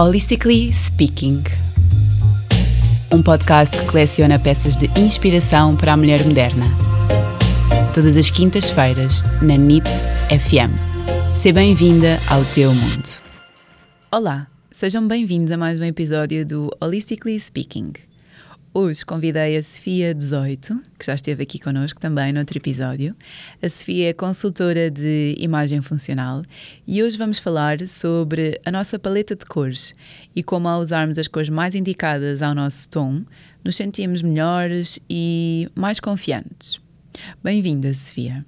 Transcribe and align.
Holistically 0.00 0.72
Speaking. 0.72 1.42
Um 3.12 3.20
podcast 3.20 3.76
que 3.76 3.84
coleciona 3.84 4.38
peças 4.38 4.76
de 4.76 4.86
inspiração 4.96 5.74
para 5.74 5.94
a 5.94 5.96
mulher 5.96 6.24
moderna. 6.24 6.66
Todas 7.92 8.16
as 8.16 8.30
quintas-feiras, 8.30 9.24
na 9.42 9.56
NIT 9.56 9.88
FM. 10.28 10.70
Seja 11.36 11.52
bem-vinda 11.52 12.20
ao 12.28 12.44
teu 12.44 12.72
mundo. 12.72 13.08
Olá, 14.12 14.46
sejam 14.70 15.08
bem-vindos 15.08 15.50
a 15.50 15.56
mais 15.56 15.80
um 15.80 15.84
episódio 15.84 16.46
do 16.46 16.70
Holistically 16.80 17.40
Speaking. 17.40 17.94
Hoje 18.74 19.04
convidei 19.04 19.56
a 19.56 19.62
Sofia 19.62 20.14
18, 20.14 20.82
que 20.98 21.06
já 21.06 21.14
esteve 21.14 21.42
aqui 21.42 21.58
connosco 21.58 21.98
também 21.98 22.32
no 22.34 22.40
outro 22.40 22.58
episódio. 22.58 23.16
A 23.62 23.68
Sofia 23.68 24.10
é 24.10 24.12
consultora 24.12 24.90
de 24.90 25.34
imagem 25.38 25.80
funcional 25.80 26.42
e 26.86 27.02
hoje 27.02 27.16
vamos 27.16 27.38
falar 27.38 27.80
sobre 27.88 28.60
a 28.66 28.70
nossa 28.70 28.98
paleta 28.98 29.34
de 29.34 29.46
cores 29.46 29.94
e 30.36 30.42
como 30.42 30.68
ao 30.68 30.80
usarmos 30.80 31.18
as 31.18 31.26
cores 31.26 31.48
mais 31.48 31.74
indicadas 31.74 32.42
ao 32.42 32.54
nosso 32.54 32.88
tom, 32.90 33.24
nos 33.64 33.74
sentimos 33.74 34.20
melhores 34.20 35.00
e 35.08 35.68
mais 35.74 35.98
confiantes. 35.98 36.78
Bem-vinda, 37.42 37.92
Sofia. 37.94 38.44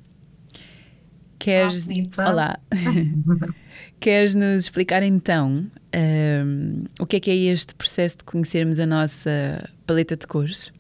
Queres... 1.39 1.89
Olá. 2.19 2.61
Queres 3.98 4.34
nos 4.34 4.64
explicar 4.64 5.02
então 5.02 5.66
um, 5.95 6.85
o 7.01 7.07
que 7.07 7.17
é 7.17 7.21
que 7.21 7.30
é 7.30 7.35
este 7.35 7.75
processo 7.75 8.19
de 8.19 8.25
conhecermos 8.25 8.79
a 8.79 8.87
nossa 8.87 9.69
paleta 9.87 10.17
de 10.17 10.27
cores? 10.27 10.73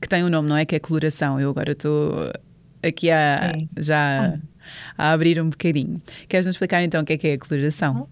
Que 0.00 0.08
tem 0.08 0.24
um 0.24 0.28
nome, 0.28 0.48
não 0.48 0.56
é? 0.56 0.64
Que 0.64 0.76
é 0.76 0.78
coloração. 0.80 1.40
Eu 1.40 1.50
agora 1.50 1.72
estou 1.72 2.32
aqui 2.82 3.10
a, 3.10 3.54
já 3.76 4.38
a 4.96 5.12
abrir 5.12 5.40
um 5.40 5.50
bocadinho. 5.50 6.00
Queres 6.28 6.46
nos 6.46 6.54
explicar 6.54 6.82
então 6.82 7.02
o 7.02 7.04
que 7.04 7.12
é 7.12 7.18
que 7.18 7.28
é 7.28 7.34
a 7.34 7.38
coloração? 7.38 8.08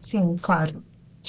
Sim, 0.00 0.36
claro. 0.40 0.82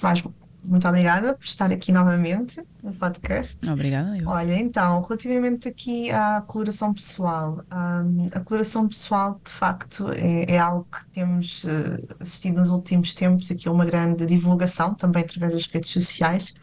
Mais, 0.03 0.23
muito 0.67 0.85
obrigada 0.85 1.33
por 1.33 1.45
estar 1.45 1.71
aqui 1.71 1.93
novamente 1.93 2.61
no 2.83 2.93
podcast. 2.93 3.57
Obrigada. 3.69 4.17
Eu. 4.17 4.27
Olha, 4.27 4.53
então, 4.53 5.01
relativamente 5.01 5.69
aqui 5.69 6.11
à 6.11 6.41
coloração 6.45 6.93
pessoal, 6.93 7.57
um, 7.73 8.27
a 8.33 8.41
coloração 8.41 8.85
pessoal, 8.85 9.39
de 9.43 9.49
facto, 9.49 10.11
é, 10.11 10.55
é 10.55 10.59
algo 10.59 10.85
que 10.91 11.05
temos 11.11 11.63
uh, 11.63 12.15
assistido 12.19 12.57
nos 12.57 12.67
últimos 12.67 13.13
tempos 13.13 13.49
aqui 13.49 13.69
a 13.69 13.71
uma 13.71 13.85
grande 13.85 14.25
divulgação, 14.25 14.93
também 14.93 15.23
através 15.23 15.53
das 15.53 15.65
redes 15.67 15.89
sociais, 15.89 16.53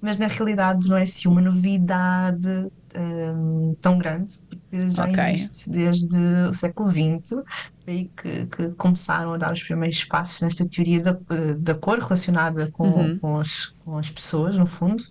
mas 0.00 0.18
na 0.18 0.26
realidade 0.26 0.88
não 0.88 0.96
é 0.96 1.04
assim 1.04 1.28
uma 1.28 1.40
novidade 1.40 2.70
um, 2.96 3.74
tão 3.80 3.98
grande, 3.98 4.38
porque 4.48 4.88
já 4.88 5.04
okay. 5.08 5.34
existe 5.34 5.68
desde 5.68 6.16
o 6.48 6.54
século 6.54 6.90
XX, 6.90 7.42
aí 7.86 8.10
que, 8.16 8.46
que, 8.46 8.68
começaram 8.70 9.32
a 9.32 9.36
dar 9.36 9.52
os 9.52 9.62
primeiros 9.62 10.04
passos 10.04 10.40
nesta 10.40 10.66
teoria 10.66 11.02
da, 11.02 11.18
da 11.58 11.74
cor 11.74 11.98
relacionada 11.98 12.70
com, 12.70 12.88
uhum. 12.88 13.18
com, 13.18 13.36
as, 13.36 13.66
com 13.84 13.98
as 13.98 14.10
pessoas, 14.10 14.56
no 14.56 14.66
fundo. 14.66 15.02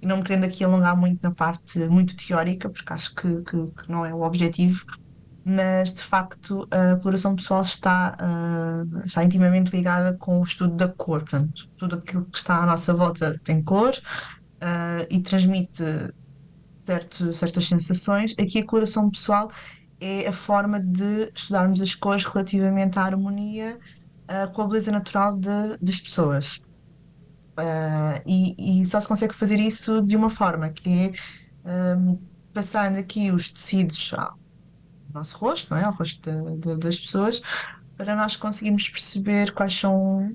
E 0.00 0.06
não 0.06 0.16
me 0.16 0.24
querendo 0.24 0.44
aqui 0.44 0.64
alongar 0.64 0.96
muito 0.96 1.20
na 1.22 1.30
parte 1.30 1.78
muito 1.88 2.16
teórica, 2.16 2.68
porque 2.68 2.92
acho 2.92 3.14
que, 3.14 3.42
que, 3.42 3.66
que 3.66 3.90
não 3.90 4.04
é 4.04 4.12
o 4.12 4.22
objetivo, 4.22 4.84
mas 5.44 5.92
de 5.92 6.02
facto 6.02 6.68
a 6.70 6.96
coloração 6.98 7.34
pessoal 7.36 7.62
está, 7.62 8.16
uh, 8.20 9.06
está 9.06 9.24
intimamente 9.24 9.74
ligada 9.74 10.16
com 10.16 10.40
o 10.40 10.42
estudo 10.42 10.74
da 10.74 10.88
cor. 10.88 11.20
Portanto, 11.20 11.68
tudo 11.76 11.96
aquilo 11.96 12.24
que 12.24 12.36
está 12.36 12.62
à 12.62 12.66
nossa 12.66 12.92
volta 12.92 13.40
tem 13.44 13.62
cor 13.62 13.92
uh, 13.92 15.06
e 15.10 15.20
transmite 15.20 15.82
certo, 16.82 17.32
certas 17.32 17.66
sensações. 17.66 18.34
Aqui 18.38 18.58
a 18.58 18.66
coloração 18.66 19.10
pessoal 19.10 19.50
é 20.00 20.26
a 20.26 20.32
forma 20.32 20.80
de 20.80 21.30
estudarmos 21.34 21.80
as 21.80 21.94
cores 21.94 22.24
relativamente 22.24 22.98
à 22.98 23.02
harmonia 23.02 23.78
uh, 24.28 24.52
com 24.52 24.62
a 24.62 24.66
beleza 24.66 24.90
natural 24.90 25.36
de, 25.36 25.76
das 25.80 26.00
pessoas. 26.00 26.60
E, 28.26 28.80
e, 28.80 28.86
só 28.86 28.98
se 28.98 29.06
consegue 29.06 29.34
fazer 29.34 29.60
isso 29.60 30.00
de 30.02 30.16
uma 30.16 30.30
forma, 30.30 30.70
que 30.70 31.12
é 31.64 31.96
um, 31.96 32.18
passando 32.52 32.96
aqui 32.96 33.30
os 33.30 33.50
tecidos 33.50 34.14
nosso 35.12 35.36
rosto, 35.36 35.70
não 35.70 35.76
é? 35.78 35.84
Ao 35.84 35.92
rosto 35.92 36.30
de, 36.30 36.56
de, 36.56 36.76
das 36.78 36.98
pessoas, 36.98 37.42
para 37.96 38.16
nós 38.16 38.36
conseguirmos 38.36 38.88
perceber 38.88 39.52
quais 39.52 39.78
são 39.78 40.34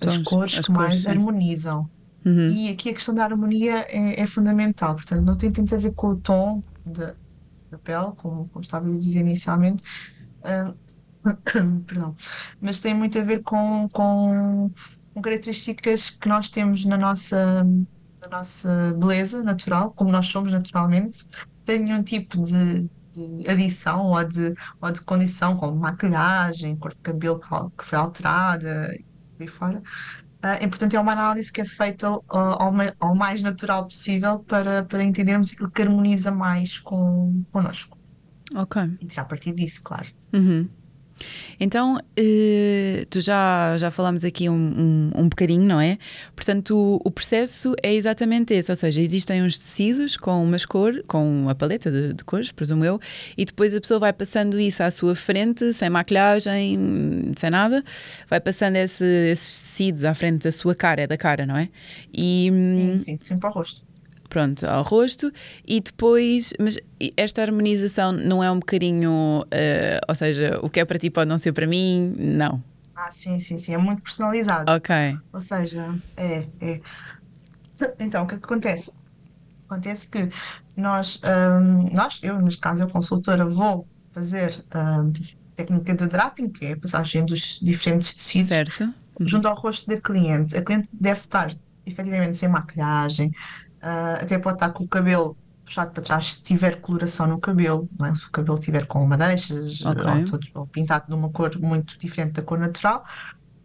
tons, 0.00 0.16
as 0.16 0.18
cores 0.18 0.58
as 0.58 0.66
que 0.66 0.72
cores, 0.72 0.88
mais 0.88 1.02
sim. 1.02 1.08
harmonizam. 1.08 1.88
Uhum. 2.24 2.48
E 2.48 2.70
aqui 2.70 2.90
a 2.90 2.94
questão 2.94 3.14
da 3.14 3.24
harmonia 3.24 3.86
é, 3.88 4.20
é, 4.20 4.26
fundamental, 4.26 4.94
portanto, 4.94 5.22
não 5.22 5.36
tem 5.36 5.52
tanto 5.52 5.74
a 5.74 5.78
ver 5.78 5.92
com 5.92 6.08
o 6.08 6.16
tom 6.16 6.62
da 6.84 7.14
pele, 7.82 8.12
como, 8.16 8.48
como 8.48 8.62
estava 8.62 8.88
a 8.88 8.98
dizer 8.98 9.20
inicialmente, 9.20 9.82
uh, 10.40 10.74
perdão, 11.86 12.16
mas 12.60 12.80
tem 12.80 12.94
muito 12.94 13.18
a 13.18 13.22
ver 13.22 13.42
com, 13.42 13.88
com, 13.90 14.70
com, 15.12 15.22
características 15.22 16.10
que 16.10 16.28
nós 16.28 16.48
temos 16.48 16.84
na 16.84 16.96
nossa, 16.96 17.64
na 18.22 18.28
nossa 18.30 18.94
beleza 18.98 19.42
natural, 19.42 19.92
como 19.92 20.10
nós 20.10 20.26
somos 20.26 20.52
naturalmente, 20.52 21.18
sem 21.62 21.80
nenhum 21.80 22.02
tipo 22.02 22.42
de 22.42 22.88
de 23.14 23.48
adição 23.48 24.06
ou 24.06 24.24
de, 24.24 24.54
ou 24.80 24.90
de 24.90 25.00
condição, 25.02 25.56
como 25.56 25.76
maquilhagem, 25.76 26.76
cor 26.76 26.92
de 26.92 27.00
cabelo 27.00 27.38
que 27.38 27.84
foi 27.84 27.98
alterada 27.98 28.92
e 29.38 29.46
fora. 29.46 29.80
Uh, 30.44 30.62
e, 30.62 30.68
portanto, 30.68 30.92
é 30.92 31.00
uma 31.00 31.12
análise 31.12 31.50
que 31.50 31.62
é 31.62 31.64
feita 31.64 32.10
uh, 32.10 32.22
ao, 32.28 32.70
ao, 33.00 33.14
mais 33.14 33.40
natural 33.40 33.84
possível 33.86 34.40
para, 34.40 34.84
para 34.84 35.02
entendermos 35.02 35.50
aquilo 35.50 35.70
que 35.70 35.80
harmoniza 35.80 36.30
mais 36.30 36.78
com, 36.78 37.42
connosco. 37.50 37.96
Ok. 38.54 38.82
E 39.00 39.06
tirar 39.06 39.24
partir 39.24 39.54
disso, 39.54 39.80
claro. 39.82 40.06
Uhum. 40.34 40.68
Então, 41.58 41.96
uh, 41.96 43.06
tu 43.08 43.20
já, 43.20 43.76
já 43.78 43.90
falámos 43.90 44.24
aqui 44.24 44.48
um, 44.48 44.54
um, 44.54 45.10
um 45.22 45.28
bocadinho, 45.28 45.64
não 45.64 45.80
é? 45.80 45.98
Portanto, 46.34 46.76
o, 46.76 47.00
o, 47.04 47.10
processo 47.10 47.74
é 47.82 47.94
exatamente 47.94 48.52
esse, 48.54 48.70
ou 48.70 48.76
seja, 48.76 49.00
existem 49.00 49.42
uns 49.42 49.56
tecidos 49.56 50.16
com 50.16 50.42
umas 50.42 50.64
cores, 50.64 51.02
com 51.06 51.26
uma 51.42 51.54
paleta 51.54 51.90
de, 51.90 52.14
de, 52.14 52.24
cores, 52.24 52.50
presumo 52.50 52.84
eu, 52.84 53.00
e 53.36 53.44
depois 53.44 53.74
a 53.74 53.80
pessoa 53.80 54.00
vai 54.00 54.12
passando 54.12 54.58
isso 54.58 54.82
à 54.82 54.90
sua 54.90 55.14
frente, 55.14 55.72
sem 55.72 55.88
maquilhagem, 55.88 57.32
sem 57.36 57.50
nada, 57.50 57.84
vai 58.28 58.40
passando 58.40 58.76
esse, 58.76 59.04
esses 59.04 59.62
tecidos 59.62 60.04
à 60.04 60.14
frente 60.14 60.42
da 60.44 60.52
sua 60.52 60.74
cara, 60.74 61.02
é 61.02 61.06
da 61.06 61.16
cara, 61.16 61.46
não 61.46 61.56
é? 61.56 61.68
E, 62.12 62.50
hum, 62.52 62.98
sim, 62.98 63.16
sim, 63.16 63.16
sempre 63.16 63.46
ao 63.46 63.52
rosto 63.52 63.83
pronto, 64.34 64.66
ao 64.66 64.82
rosto 64.82 65.32
e 65.64 65.80
depois, 65.80 66.52
mas 66.58 66.76
esta 67.16 67.40
harmonização 67.40 68.10
não 68.10 68.42
é 68.42 68.50
um 68.50 68.58
bocadinho, 68.58 69.42
uh, 69.42 70.00
ou 70.08 70.14
seja, 70.16 70.58
o 70.60 70.68
que 70.68 70.80
é 70.80 70.84
para 70.84 70.98
ti 70.98 71.08
pode 71.08 71.28
não 71.28 71.38
ser 71.38 71.52
para 71.52 71.68
mim, 71.68 72.12
não. 72.18 72.60
Ah, 72.96 73.12
sim, 73.12 73.38
sim, 73.38 73.60
sim, 73.60 73.74
é 73.74 73.78
muito 73.78 74.02
personalizado. 74.02 74.72
Ok. 74.72 74.92
Ou 75.32 75.40
seja, 75.40 75.96
é, 76.16 76.48
é. 76.60 76.80
Então, 78.00 78.24
o 78.24 78.26
que, 78.26 78.34
é 78.34 78.38
que 78.38 78.44
acontece? 78.44 78.92
Acontece 79.68 80.08
que 80.08 80.28
nós, 80.76 81.20
um, 81.22 81.94
nós, 81.94 82.18
eu 82.20 82.42
neste 82.42 82.60
caso, 82.60 82.82
eu 82.82 82.88
consultora, 82.88 83.46
vou 83.46 83.86
fazer 84.10 84.64
um, 84.74 85.12
técnica 85.54 85.94
de 85.94 86.08
draping, 86.08 86.48
que 86.48 86.66
é 86.66 86.72
a 86.72 86.76
passagem 86.76 87.24
dos 87.24 87.60
diferentes 87.62 88.12
tecidos 88.14 88.48
certo. 88.48 88.92
junto 89.20 89.46
ao 89.46 89.54
rosto 89.54 89.88
da 89.88 90.00
cliente. 90.00 90.56
A 90.56 90.62
cliente 90.62 90.88
deve 90.92 91.20
estar 91.20 91.54
efetivamente 91.86 92.36
sem 92.36 92.48
maquilhagem, 92.48 93.30
Uh, 93.84 94.22
até 94.22 94.38
pode 94.38 94.56
estar 94.56 94.70
com 94.70 94.84
o 94.84 94.88
cabelo 94.88 95.36
puxado 95.62 95.92
para 95.92 96.02
trás 96.02 96.32
se 96.32 96.42
tiver 96.42 96.80
coloração 96.80 97.26
no 97.26 97.38
cabelo, 97.38 97.86
é? 98.02 98.14
se 98.14 98.26
o 98.26 98.30
cabelo 98.30 98.58
tiver 98.58 98.86
com 98.86 99.06
madeixas 99.06 99.84
okay. 99.84 100.24
ou, 100.54 100.60
ou, 100.62 100.66
pintado 100.66 101.06
de 101.08 101.14
uma 101.14 101.28
cor 101.28 101.58
muito 101.60 101.98
diferente 101.98 102.32
da 102.32 102.42
cor 102.42 102.58
natural. 102.58 103.04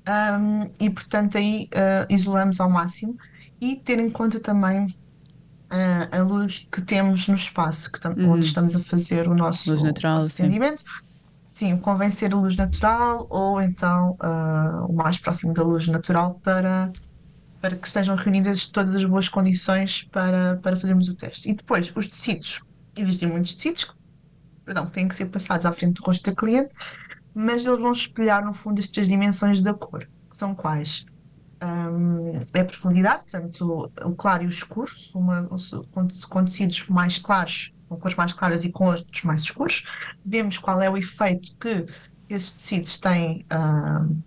Um, 0.07 0.69
e 0.80 0.90
portanto 0.90 1.38
aí 1.38 1.69
uh, 1.74 2.13
isolamos 2.13 2.59
ao 2.59 2.69
máximo 2.69 3.18
e 3.62 3.75
ter 3.75 4.00
em 4.00 4.09
conta 4.09 4.40
também 4.40 4.88
uh, 5.72 6.18
a 6.18 6.22
luz 6.22 6.68
que 6.72 6.81
temos 6.81 7.28
no 7.28 7.36
espaço 7.36 7.91
que 7.91 8.07
uhum. 8.07 8.31
onde 8.31 8.46
estamos 8.46 8.75
a 8.75 8.80
fazer 8.80 9.28
o 9.28 9.36
nosso, 9.36 9.72
luz 9.72 9.84
natural, 9.84 10.16
nosso 10.16 10.28
atendimento. 10.30 10.84
Sim. 11.46 11.69
sim, 11.69 11.78
convém 11.78 12.09
ser 12.09 12.34
a 12.34 12.38
luz 12.38 12.56
natural 12.56 13.28
ou 13.30 13.62
então 13.62 14.18
uh, 14.22 14.86
o 14.90 14.94
mais 14.94 15.18
próximo 15.18 15.53
da 15.53 15.63
luz 15.63 15.88
natural 15.88 16.39
para 16.44 16.92
para 17.61 17.75
que 17.75 17.88
estejam 17.88 18.15
reunidas 18.15 18.69
todas 18.69 18.95
as 18.95 19.03
boas 19.03 19.27
condições 19.27 20.03
para, 20.03 20.57
para 20.57 20.75
fazermos 20.75 21.09
o 21.09 21.15
teste. 21.15 21.50
E 21.50 21.53
depois, 21.53 21.91
os 21.95 22.07
tecidos. 22.07 22.61
Existem 22.95 23.29
muitos 23.29 23.53
tecidos 23.53 23.85
que 23.85 23.94
perdão, 24.69 24.85
têm 24.85 25.07
que 25.07 25.15
ser 25.15 25.25
passados 25.25 25.65
à 25.65 25.73
frente 25.73 25.95
do 25.95 26.06
rosto 26.06 26.29
da 26.29 26.35
cliente, 26.35 26.69
mas 27.33 27.65
eles 27.65 27.79
vão 27.79 27.91
espelhar, 27.91 28.45
no 28.45 28.53
fundo, 28.53 28.79
as 28.79 28.88
três 28.88 29.07
dimensões 29.07 29.61
da 29.63 29.73
cor, 29.73 30.07
que 30.29 30.38
são 30.38 30.53
quais? 30.53 31.07
Um, 31.61 32.41
é 32.53 32.59
a 32.59 32.65
profundidade, 32.65 33.23
portanto, 33.23 33.91
o 34.03 34.15
claro 34.15 34.44
e 34.44 34.45
o 34.45 34.50
escuro, 34.50 34.91
uma, 35.15 35.50
com, 36.29 36.45
tecidos 36.45 36.88
mais 36.88 37.17
claros, 37.17 37.73
com 37.88 37.97
cores 37.97 38.15
mais 38.15 38.31
claras 38.31 38.63
e 38.63 38.71
com 38.71 38.85
outros 38.85 39.23
mais 39.23 39.41
escuros. 39.41 39.85
Vemos 40.23 40.59
qual 40.59 40.79
é 40.83 40.89
o 40.89 40.95
efeito 40.95 41.56
que 41.59 41.88
esses 42.29 42.51
tecidos 42.51 43.00
têm 43.00 43.44
um, 43.51 44.21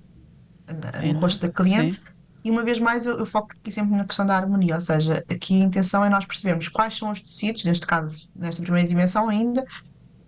no 1.07 1.21
rosto 1.21 1.47
da 1.47 1.53
cliente. 1.53 1.95
Sim 1.95 2.22
e 2.45 2.51
uma 2.51 2.65
vez 2.65 2.79
mais 2.81 3.07
eu, 3.07 3.19
eu, 3.19 3.27
foco 3.27 3.53
aqui 3.53 3.71
sempre 3.71 3.97
na 3.97 4.05
questão 4.05 4.27
da 4.27 4.37
harmonia, 4.37 4.77
ou 4.77 4.81
seja, 4.81 5.25
aqui 5.31 5.61
a 5.61 5.65
intenção 5.65 6.05
é 6.05 6.11
nós 6.11 6.25
percebermos 6.25 6.69
quais 6.69 6.97
são 6.97 7.11
os 7.11 7.21
tecidos, 7.21 7.65
neste 7.65 7.87
caso, 7.87 8.29
nesta 8.35 8.63
primeira 8.63 8.89
dimensão 8.89 9.29
ainda, 9.29 9.65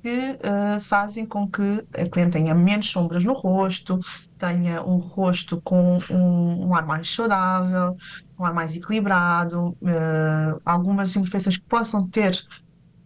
que 0.02 0.10
uh, 0.10 0.80
fazem 0.80 1.24
com 1.24 1.48
que 1.48 1.84
a 1.98 2.06
cliente 2.06 2.32
tenha 2.32 2.54
menos 2.54 2.90
sombras 2.90 3.24
no 3.24 3.32
rosto, 3.32 3.98
tenha 4.38 4.82
um 4.84 4.98
rosto 4.98 5.60
com 5.62 5.98
um, 6.10 6.66
um 6.66 6.74
ar 6.74 6.86
mais 6.86 7.12
saudável, 7.12 7.96
um 8.38 8.44
ar 8.44 8.52
mais 8.52 8.76
equilibrado, 8.76 9.70
uh, 9.80 10.60
algumas 10.64 11.16
imperfeições 11.16 11.56
que 11.56 11.64
possam 11.64 12.06
ter 12.06 12.38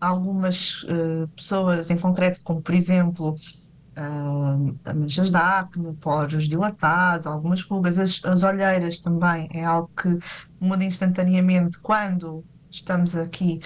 algumas 0.01 0.83
uh, 0.83 1.29
pessoas 1.37 1.89
em 1.89 1.97
concreto, 1.97 2.41
como 2.43 2.61
por 2.61 2.75
exemplo 2.75 3.37
uh, 3.99 4.95
manchas 4.95 5.31
de 5.31 5.37
acne, 5.37 5.93
poros 5.95 6.49
dilatados, 6.49 7.27
algumas 7.27 7.63
rugas, 7.63 7.99
as, 7.99 8.21
as 8.25 8.43
olheiras 8.43 9.01
também 9.01 9.49
é 9.53 9.65
algo 9.65 9.91
que 10.01 10.19
muda 10.61 10.85
instantaneamente 10.85 11.79
quando 11.81 12.45
estamos 12.71 13.15
aqui 13.17 13.61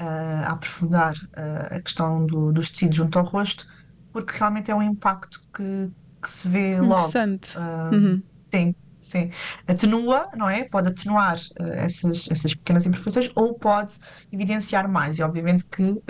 uh, 0.00 0.46
a 0.46 0.52
aprofundar 0.52 1.14
uh, 1.14 1.74
a 1.74 1.80
questão 1.80 2.24
do, 2.26 2.52
dos 2.52 2.70
tecidos 2.70 2.96
junto 2.96 3.18
ao 3.18 3.24
rosto, 3.24 3.66
porque 4.12 4.36
realmente 4.38 4.70
é 4.70 4.74
um 4.74 4.82
impacto 4.82 5.42
que, 5.52 5.90
que 6.22 6.30
se 6.30 6.48
vê 6.48 6.80
logo. 6.80 6.94
Interessante. 7.00 7.56
Uh, 7.58 7.94
uhum. 7.94 8.22
Sim, 8.52 8.74
sim. 9.00 9.30
Atenua, 9.66 10.28
não 10.36 10.48
é? 10.48 10.64
Pode 10.64 10.88
atenuar 10.88 11.36
essas, 11.58 12.30
essas 12.30 12.54
pequenas 12.54 12.86
imperfeições 12.86 13.28
ou 13.34 13.54
pode 13.54 13.96
evidenciar 14.32 14.88
mais. 14.88 15.18
E 15.18 15.22
obviamente 15.22 15.64
que 15.64 15.82
o 15.82 16.00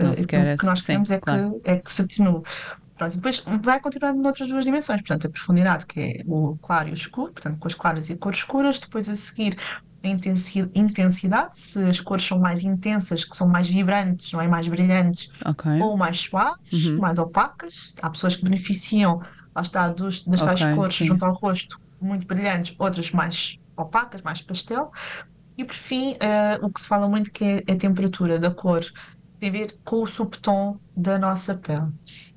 que 0.58 0.66
nós 0.66 0.82
queremos 0.82 1.10
é, 1.10 1.18
claro. 1.18 1.60
que, 1.64 1.70
é 1.70 1.76
que 1.78 1.90
se 1.90 2.02
atenue. 2.02 2.42
Pronto, 2.96 3.16
depois 3.16 3.44
vai 3.62 3.80
continuando 3.80 4.22
noutras 4.22 4.48
duas 4.48 4.64
dimensões, 4.64 5.00
portanto, 5.00 5.26
a 5.26 5.30
profundidade, 5.30 5.86
que 5.86 6.00
é 6.00 6.22
o 6.26 6.56
claro 6.58 6.88
e 6.88 6.92
o 6.92 6.94
escuro, 6.94 7.32
portanto, 7.32 7.58
cores 7.58 7.76
claras 7.76 8.08
e 8.08 8.16
cores 8.16 8.38
escuras, 8.38 8.78
depois 8.78 9.08
a 9.08 9.16
seguir 9.16 9.56
a 10.04 10.78
intensidade, 10.78 11.58
se 11.58 11.78
as 11.82 11.98
cores 11.98 12.24
são 12.26 12.38
mais 12.38 12.62
intensas, 12.62 13.24
que 13.24 13.34
são 13.34 13.48
mais 13.48 13.68
vibrantes, 13.68 14.30
não 14.32 14.40
é? 14.40 14.46
Mais 14.46 14.68
brilhantes, 14.68 15.30
okay. 15.46 15.80
ou 15.80 15.96
mais 15.96 16.20
suaves, 16.20 16.86
uhum. 16.86 16.98
mais 16.98 17.18
opacas. 17.18 17.94
Há 18.02 18.10
pessoas 18.10 18.36
que 18.36 18.44
beneficiam, 18.44 19.18
lá 19.56 19.62
está, 19.62 19.88
dos, 19.88 20.22
das 20.22 20.42
tais 20.42 20.60
okay, 20.60 20.74
cores 20.74 20.94
sim. 20.94 21.06
junto 21.06 21.24
ao 21.24 21.32
rosto 21.32 21.80
muito 22.00 22.26
brilhantes, 22.26 22.74
outras 22.78 23.10
mais 23.12 23.58
opacas, 23.76 24.20
mais 24.22 24.42
pastel. 24.42 24.92
E 25.56 25.64
por 25.64 25.74
fim, 25.74 26.12
uh, 26.12 26.64
o 26.64 26.70
que 26.70 26.80
se 26.80 26.88
fala 26.88 27.08
muito 27.08 27.30
que 27.32 27.44
é 27.66 27.72
a 27.72 27.76
temperatura 27.76 28.38
da 28.38 28.50
cor 28.50 28.84
tem 29.40 29.48
a 29.48 29.52
ver 29.52 29.78
com 29.84 30.02
o 30.02 30.06
subtom 30.06 30.78
da 30.96 31.18
nossa 31.18 31.54
pele. 31.54 31.92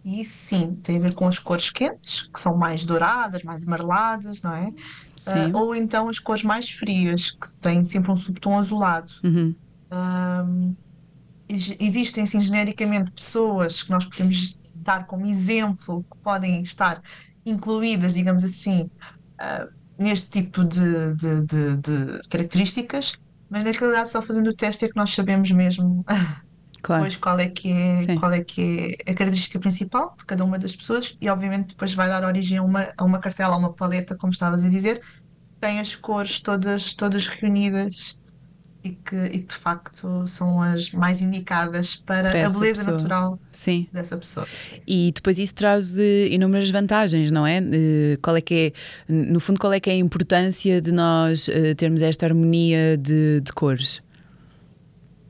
E 0.08 0.22
isso 0.22 0.38
sim, 0.38 0.74
tem 0.84 0.96
a 0.96 1.00
ver 1.02 1.14
com 1.14 1.28
as 1.28 1.38
cores 1.38 1.70
quentes, 1.70 2.30
que 2.34 2.40
são 2.40 2.56
mais 2.56 2.86
douradas, 2.86 3.44
mais 3.44 3.68
amareladas, 3.68 4.42
não 4.42 4.56
é? 4.56 4.70
Uh, 4.70 5.58
ou 5.58 5.76
então 5.76 6.08
as 6.08 6.18
cores 6.18 6.44
mais 6.44 6.70
frias, 6.70 7.32
que 7.32 7.46
têm 7.62 7.84
sempre 7.84 8.10
um 8.10 8.16
subtom 8.16 8.58
azulado. 8.58 9.12
Uhum. 9.22 9.54
Um, 9.92 10.76
existem, 11.50 12.24
assim, 12.24 12.40
genericamente 12.40 13.12
pessoas 13.12 13.84
que 13.84 13.92
nós 13.92 14.06
podemos 14.06 14.58
dar 14.76 15.06
como 15.08 15.26
exemplo, 15.26 16.06
que 16.10 16.18
podem 16.20 16.62
estar 16.62 17.02
incluídas, 17.46 18.14
digamos 18.14 18.46
assim, 18.46 18.90
uh, 19.42 19.70
neste 20.00 20.30
tipo 20.30 20.64
de, 20.64 21.16
de, 21.16 21.46
de, 21.46 21.78
de, 21.78 22.22
características, 22.30 23.12
mas 23.50 23.66
na 23.66 23.72
realidade 23.72 24.10
só 24.10 24.22
fazendo 24.22 24.52
o 24.52 24.54
teste 24.54 24.86
é 24.86 24.88
que 24.88 24.96
nós 24.96 25.14
sabemos 25.14 25.52
mesmo 25.52 26.06
Claro. 26.82 27.04
Depois 27.04 27.16
qual 27.18 27.40
é 27.40 27.48
que 27.48 27.72
é, 27.72 28.16
qual 28.20 28.32
é 28.32 28.44
que 28.44 28.96
é 29.06 29.12
a 29.12 29.16
característica 29.16 29.60
principal 29.60 30.16
de 30.18 30.26
cada 30.26 30.44
uma 30.44 30.58
das 30.58 30.76
pessoas 30.76 31.18
e 31.20 31.30
obviamente 31.30 31.70
depois 31.70 31.94
vai 31.94 32.08
dar 32.08 32.24
origem 32.24 32.58
a 32.58 32.64
uma, 32.64 32.88
a 32.98 33.04
uma 33.04 33.20
cartela, 33.20 33.56
a 33.56 33.58
uma 33.58 33.74
paleta, 33.74 34.16
como 34.16 34.32
estavas 34.32 34.64
a 34.64 34.70
dizer, 34.70 35.02
tem 35.60 35.80
as 35.80 35.96
cores 35.96 36.40
todas, 36.40 36.94
todas 36.94 37.28
reunidas 37.28 38.18
e 38.84 38.92
que, 38.92 39.16
e 39.16 39.40
que 39.40 39.48
de 39.48 39.56
facto 39.56 40.28
são 40.28 40.62
as 40.62 40.92
mais 40.92 41.22
indicadas 41.22 41.96
para, 41.96 42.32
para 42.32 42.46
a 42.48 42.50
beleza 42.50 42.84
pessoa. 42.84 42.98
natural 42.98 43.40
Sim. 43.52 43.88
dessa 43.92 44.18
pessoa. 44.18 44.48
E 44.88 45.12
depois 45.14 45.38
isso 45.40 45.56
traz 45.56 45.98
uh, 45.98 46.02
inúmeras 46.30 46.70
vantagens, 46.70 47.32
não 47.32 47.46
é? 47.46 47.62
Qual 48.22 48.36
é 48.36 48.42
que 48.42 48.74
é, 49.10 49.12
no 49.12 49.40
fundo, 49.40 49.60
qual 49.60 49.74
é 49.74 49.80
que 49.80 49.90
é 49.90 49.94
a 49.94 49.98
importância 49.98 50.82
de 50.82 50.92
nós 50.92 51.48
uh, 51.48 51.76
termos 51.76 52.02
esta 52.02 52.26
harmonia 52.26 52.98
de, 52.98 53.42
de 53.42 53.52
cores? 53.52 54.02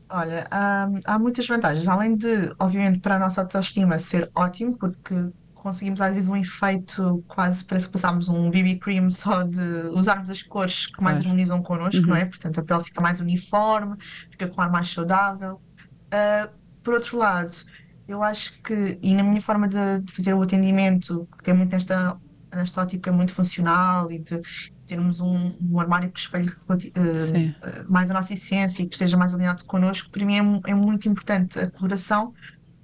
Olha, 0.10 0.48
há, 0.50 0.90
há 1.06 1.20
muitas 1.20 1.48
vantagens, 1.48 1.88
além 1.88 2.16
de, 2.16 2.54
obviamente, 2.60 3.00
para 3.00 3.16
a 3.16 3.20
nossa 3.20 3.42
autoestima 3.42 4.00
ser 4.00 4.32
ótimo, 4.36 4.78
porque 4.78 5.14
conseguimos 5.54 6.00
às 6.00 6.14
vezes 6.14 6.30
um 6.30 6.38
efeito 6.38 7.24
quase 7.28 7.66
parece 7.66 7.88
que 7.88 7.94
passámos 7.94 8.30
um 8.30 8.50
BB 8.50 8.78
cream 8.78 9.10
só 9.10 9.44
de 9.44 9.60
usarmos 9.92 10.30
as 10.30 10.42
cores 10.44 10.88
que 10.88 11.04
mais 11.04 11.20
harmonizam 11.20 11.62
connosco, 11.62 12.02
uhum. 12.02 12.10
não 12.10 12.16
é? 12.16 12.26
Portanto, 12.26 12.60
a 12.60 12.64
pele 12.64 12.84
fica 12.84 13.02
mais 13.02 13.20
uniforme, 13.20 13.98
fica 14.30 14.48
com 14.48 14.62
ar 14.62 14.72
mais 14.72 14.90
saudável. 14.90 15.62
Uh, 16.08 16.50
por 16.82 16.94
outro 16.94 17.18
lado, 17.18 17.52
eu 18.08 18.24
acho 18.24 18.62
que, 18.62 18.98
e 19.02 19.14
na 19.14 19.24
minha 19.24 19.42
forma 19.42 19.68
de, 19.68 20.00
de 20.02 20.14
fazer 20.14 20.34
o 20.34 20.42
atendimento, 20.42 21.28
que 21.44 21.52
é 21.52 21.54
muito 21.54 21.72
nesta, 21.72 22.18
nesta 22.54 22.82
ótica 22.82 23.12
muito 23.12 23.34
funcional 23.34 24.10
e 24.10 24.20
de 24.20 24.42
termos 24.88 25.20
um, 25.20 25.54
um 25.62 25.80
armário 25.80 26.10
que 26.10 26.20
espelhe 26.20 26.50
uh, 26.50 27.92
mais 27.92 28.10
a 28.10 28.14
nossa 28.14 28.34
essência 28.34 28.82
e 28.82 28.88
que 28.88 28.94
esteja 28.94 29.18
mais 29.18 29.34
alinhado 29.34 29.66
connosco, 29.66 30.10
para 30.10 30.26
mim 30.26 30.62
é, 30.66 30.72
é 30.72 30.74
muito 30.74 31.08
importante 31.10 31.60
a 31.60 31.70
coloração, 31.70 32.34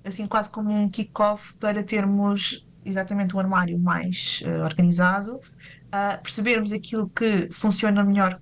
assim 0.04 0.28
quase 0.28 0.50
como 0.50 0.72
um 0.72 0.90
kick-off 0.90 1.54
para 1.56 1.82
termos 1.82 2.68
exatamente 2.86 3.36
um 3.36 3.40
armário 3.40 3.80
mais 3.80 4.44
uh, 4.46 4.64
organizado, 4.64 5.36
uh, 5.38 6.22
percebermos 6.22 6.72
aquilo 6.74 7.10
que 7.10 7.50
funciona 7.52 8.04
melhor 8.04 8.40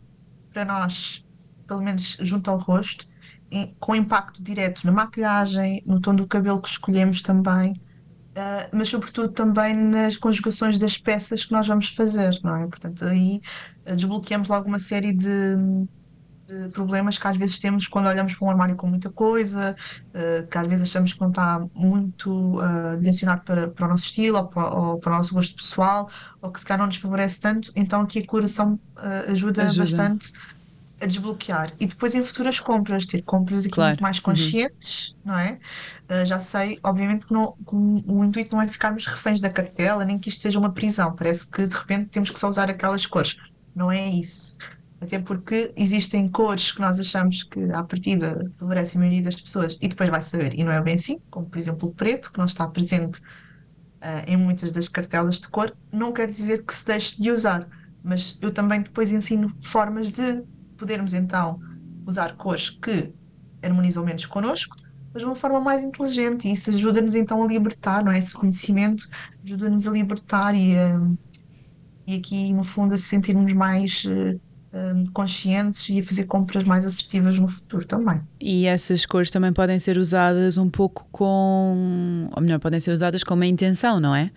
para 0.52 0.66
nós, 0.66 1.24
pelo 1.68 1.82
menos 1.82 2.18
junto 2.20 2.50
ao 2.50 2.58
rosto, 2.58 3.08
em, 3.52 3.76
com 3.80 3.96
impacto 3.96 4.42
direto 4.42 4.86
na 4.86 4.92
maquilhagem, 4.92 5.84
no 5.86 6.02
tom 6.02 6.16
do 6.16 6.26
cabelo 6.28 6.62
que 6.62 6.70
escolhemos 6.70 7.22
também, 7.22 7.80
Uh, 8.32 8.64
mas 8.72 8.88
sobretudo 8.88 9.28
também 9.28 9.76
nas 9.76 10.16
conjugações 10.16 10.78
das 10.78 10.98
peças 10.98 11.44
que 11.44 11.52
nós 11.52 11.68
vamos 11.68 11.90
fazer, 11.90 12.40
não 12.42 12.56
é? 12.56 12.66
Portanto, 12.66 13.04
aí 13.04 13.42
uh, 13.86 13.94
desbloqueamos 13.94 14.48
logo 14.48 14.70
uma 14.70 14.80
série 14.80 15.12
de, 15.12 15.58
de, 16.48 16.70
problemas 16.72 17.18
que 17.18 17.28
às 17.28 17.36
vezes 17.36 17.60
temos 17.60 17.90
quando 17.90 18.08
olhamos 18.08 18.34
para 18.34 18.48
um 18.48 18.50
armário 18.50 18.78
com 18.78 18.88
muita 18.88 19.10
coisa, 19.10 19.76
uh, 20.16 20.48
que 20.48 20.58
às 20.58 20.66
vezes 20.66 20.84
achamos 20.84 21.14
que 21.14 21.20
não 21.20 21.28
está 21.28 21.62
muito 21.76 22.58
direcionado 23.00 23.42
para, 23.44 23.68
para 23.68 23.86
o 23.86 23.90
nosso 23.90 24.06
estilo 24.06 24.38
ou 24.38 24.48
para, 24.48 24.70
ou 24.76 24.98
para, 24.98 25.14
o 25.14 25.18
nosso 25.18 25.34
gosto 25.34 25.54
pessoal, 25.54 26.10
ou 26.42 26.50
que 26.50 26.60
se 26.62 26.66
calhar 26.66 26.80
não 26.80 26.86
nos 26.86 26.96
favorece 26.96 27.38
tanto, 27.38 27.70
então 27.76 28.00
aqui 28.00 28.20
a 28.20 28.26
coloração 28.26 28.80
ajuda, 29.28 29.64
ajuda, 29.64 29.84
bastante 29.84 30.32
a 31.02 31.06
desbloquear. 31.06 31.72
E 31.80 31.88
depois 31.88 32.14
em 32.14 32.24
futuras 32.24 32.60
compras, 32.60 33.06
ter 33.06 33.22
compras 33.24 33.66
aqui 33.66 33.74
claro. 33.74 33.90
muito 33.92 34.02
mais 34.02 34.18
uhum. 34.18 34.24
conscientes, 34.24 35.10
uhum. 35.10 35.32
não 35.32 35.40
é? 35.40 35.60
Uh, 36.10 36.26
já 36.26 36.40
sei, 36.40 36.80
obviamente 36.84 37.26
que, 37.26 37.34
não, 37.34 37.54
que 37.54 37.76
o 37.76 38.24
intuito 38.24 38.56
não 38.56 38.62
é 38.62 38.68
ficarmos 38.68 39.06
reféns 39.06 39.40
da 39.40 39.50
cartela, 39.50 40.06
nem 40.06 40.20
que 40.20 40.30
isto 40.30 40.42
seja 40.42 40.60
uma 40.60 40.72
prisão. 40.72 41.16
Parece 41.16 41.48
que 41.48 41.66
de 41.66 41.76
repente 41.76 42.10
temos 42.10 42.30
que 42.30 42.40
só 42.40 42.48
usar 42.48 42.70
aquelas 42.70 43.06
cores. 43.06 43.38
Não 43.76 43.92
é 43.92 44.08
isso. 44.10 44.58
Até 45.02 45.18
porque 45.18 45.74
existem 45.76 46.30
cores 46.30 46.72
que 46.72 46.80
nós 46.80 47.00
achamos 47.00 47.42
que 47.42 47.60
à 47.72 47.84
partida 47.84 48.48
favorecem 48.60 49.00
a 49.00 49.00
maioria 49.00 49.24
das 49.24 49.36
pessoas 49.36 49.76
e 49.82 49.88
depois 49.88 50.10
vai 50.12 50.22
saber. 50.22 50.54
E 50.54 50.64
não 50.64 50.72
é 50.72 50.80
bem 50.82 50.96
assim, 50.96 51.20
como 51.32 51.48
por 51.48 51.58
exemplo 51.58 51.90
o 51.90 51.94
preto, 51.94 52.32
que 52.32 52.38
não 52.38 52.46
está 52.46 52.68
presente 52.68 53.20
uh, 53.20 54.24
em 54.28 54.38
muitas 54.38 54.72
das 54.72 54.88
cartelas 54.88 55.40
de 55.40 55.48
cor, 55.48 55.76
não 55.92 56.14
quer 56.14 56.30
dizer 56.30 56.64
que 56.64 56.74
se 56.74 56.86
deixe 56.86 57.20
de 57.20 57.32
usar. 57.32 57.68
Mas 58.04 58.38
eu 58.42 58.52
também 58.52 58.82
depois 58.82 59.12
ensino 59.12 59.52
formas 59.60 60.12
de 60.12 60.44
podermos 60.82 61.14
então 61.14 61.60
usar 62.08 62.36
cores 62.36 62.72
que 62.72 63.14
harmonizam 63.62 64.04
menos 64.04 64.26
connosco, 64.26 64.76
mas 65.14 65.22
de 65.22 65.28
uma 65.28 65.36
forma 65.36 65.62
mais 65.62 65.84
inteligente, 65.84 66.48
e 66.48 66.54
isso 66.54 66.72
ajuda-nos 66.72 67.14
então 67.14 67.44
a 67.44 67.48
libertar, 67.48 68.04
não 68.04 68.12
é? 68.12 68.18
Esse 68.18 68.34
conhecimento 68.34 69.08
ajuda-nos 69.46 69.88
a 69.88 69.92
libertar 69.92 70.56
e, 70.56 70.76
a, 70.76 71.00
e 72.08 72.16
aqui, 72.16 72.52
no 72.52 72.64
fundo, 72.64 72.96
a 72.96 72.98
se 72.98 73.04
sentirmos 73.04 73.54
mais 73.54 74.06
uh, 74.06 75.12
conscientes 75.14 75.88
e 75.90 76.00
a 76.00 76.04
fazer 76.04 76.24
compras 76.24 76.64
mais 76.64 76.84
assertivas 76.84 77.38
no 77.38 77.48
futuro 77.48 77.86
também. 77.86 78.20
E 78.40 78.66
essas 78.66 79.06
cores 79.06 79.30
também 79.30 79.54
podem 79.54 79.78
ser 79.80 80.00
usadas 80.00 80.58
um 80.58 80.70
pouco 80.70 81.08
com, 81.12 82.28
ou 82.36 82.42
melhor, 82.42 82.60
podem 82.60 82.80
ser 82.80 82.92
usadas 82.92 83.24
com 83.24 83.36
uma 83.36 83.46
intenção, 83.46 84.00
não 84.00 84.16
é? 84.16 84.32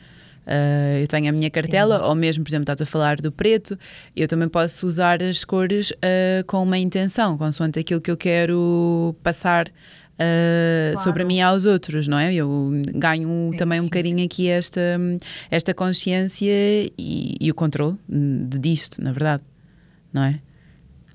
Uh, 0.47 1.01
eu 1.01 1.09
tenho 1.09 1.29
a 1.29 1.33
minha 1.33 1.51
cartela, 1.51 1.99
Sim. 1.99 2.05
ou 2.05 2.15
mesmo, 2.15 2.45
por 2.45 2.51
exemplo, 2.51 2.65
estás 2.65 2.83
a 2.83 2.87
falar 2.87 3.17
do 3.17 3.33
preto, 3.33 3.79
eu 4.15 4.29
também 4.29 4.49
posso 4.49 4.87
usar 4.87 5.23
as 5.23 5.45
cores 5.45 5.91
uh, 5.91 6.45
com 6.47 6.63
uma 6.63 6.79
intenção, 6.79 7.37
consoante 7.39 7.79
aquilo 7.79 8.01
que 8.01 8.11
eu 8.11 8.17
quero 8.17 9.17
passar 9.23 9.71
Uh, 10.15 10.93
claro. 10.93 11.09
sobre 11.09 11.25
mim 11.25 11.41
aos 11.41 11.65
outros, 11.65 12.07
não 12.07 12.17
é? 12.17 12.33
Eu 12.33 12.71
ganho 12.95 13.51
sim, 13.51 13.59
também 13.59 13.81
um 13.81 13.83
sim, 13.83 13.89
bocadinho 13.89 14.19
sim. 14.19 14.25
aqui 14.25 14.49
esta, 14.49 14.81
esta 15.51 15.75
consciência 15.75 16.53
e, 16.97 17.37
e, 17.41 17.51
o 17.51 17.55
controle 17.55 17.99
de 18.09 18.57
disto, 18.61 19.03
na 19.03 19.11
verdade, 19.11 19.43
não 20.13 20.23
é? 20.23 20.41